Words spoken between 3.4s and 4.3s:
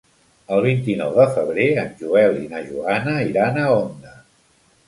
a Onda.